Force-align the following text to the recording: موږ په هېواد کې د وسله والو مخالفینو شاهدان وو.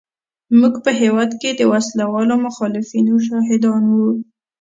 موږ 0.59 0.75
په 0.85 0.91
هېواد 1.01 1.31
کې 1.41 1.49
د 1.53 1.61
وسله 1.73 2.05
والو 2.13 2.35
مخالفینو 2.45 3.13
شاهدان 3.27 3.83
وو. 3.95 4.11